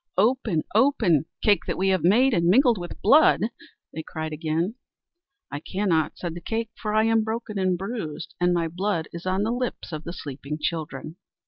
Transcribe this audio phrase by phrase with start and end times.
[0.17, 3.41] "Open, open, cake that we have made and mingled with blood!"
[3.93, 4.73] they cried again.
[5.51, 9.27] "I cannot," said the cake, "for I am broken and bruised, and my blood is
[9.27, 11.17] on the lips of the sleeping children."